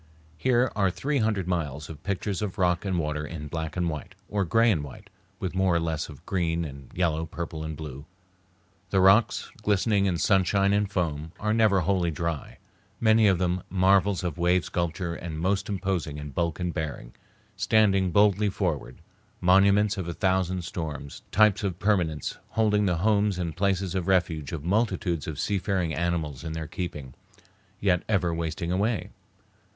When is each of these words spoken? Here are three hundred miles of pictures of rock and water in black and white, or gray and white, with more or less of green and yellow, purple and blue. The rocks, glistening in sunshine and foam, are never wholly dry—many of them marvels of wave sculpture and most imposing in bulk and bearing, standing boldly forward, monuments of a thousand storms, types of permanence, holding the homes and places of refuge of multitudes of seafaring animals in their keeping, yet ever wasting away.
Here 0.39 0.71
are 0.75 0.89
three 0.89 1.19
hundred 1.19 1.47
miles 1.47 1.87
of 1.87 2.01
pictures 2.01 2.41
of 2.41 2.57
rock 2.57 2.85
and 2.85 2.97
water 2.97 3.23
in 3.23 3.47
black 3.47 3.77
and 3.77 3.87
white, 3.87 4.15
or 4.27 4.43
gray 4.45 4.71
and 4.71 4.83
white, 4.83 5.11
with 5.39 5.53
more 5.53 5.75
or 5.75 5.79
less 5.79 6.09
of 6.09 6.25
green 6.25 6.65
and 6.65 6.91
yellow, 6.95 7.27
purple 7.27 7.63
and 7.63 7.77
blue. 7.77 8.05
The 8.89 8.99
rocks, 8.99 9.51
glistening 9.61 10.07
in 10.07 10.17
sunshine 10.17 10.73
and 10.73 10.91
foam, 10.91 11.33
are 11.39 11.53
never 11.53 11.81
wholly 11.81 12.09
dry—many 12.09 13.27
of 13.27 13.37
them 13.37 13.61
marvels 13.69 14.23
of 14.23 14.39
wave 14.39 14.65
sculpture 14.65 15.13
and 15.13 15.37
most 15.37 15.69
imposing 15.69 16.17
in 16.17 16.31
bulk 16.31 16.59
and 16.59 16.73
bearing, 16.73 17.13
standing 17.55 18.09
boldly 18.09 18.49
forward, 18.49 19.01
monuments 19.39 19.97
of 19.97 20.07
a 20.07 20.15
thousand 20.15 20.63
storms, 20.63 21.21
types 21.31 21.61
of 21.63 21.77
permanence, 21.77 22.39
holding 22.47 22.87
the 22.87 22.97
homes 23.05 23.37
and 23.37 23.55
places 23.55 23.93
of 23.93 24.07
refuge 24.07 24.51
of 24.51 24.63
multitudes 24.63 25.27
of 25.27 25.39
seafaring 25.39 25.93
animals 25.93 26.43
in 26.43 26.53
their 26.53 26.65
keeping, 26.65 27.13
yet 27.79 28.01
ever 28.09 28.33
wasting 28.33 28.71
away. 28.71 29.11